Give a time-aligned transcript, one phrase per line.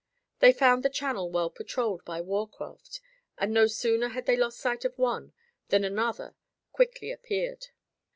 [0.39, 3.01] They found the channel well patrolled by war craft
[3.37, 5.31] and no sooner had they lost sight of one,
[5.67, 6.35] than another
[6.71, 7.67] quickly appeared.